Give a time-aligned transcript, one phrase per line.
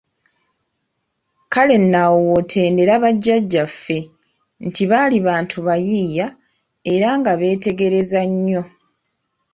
[1.53, 3.97] Kale nno awo w'otendera Bajjaajjaafe
[4.67, 6.27] nti baali bantu bayiiya
[6.93, 8.63] era nga beetegereza nnyo.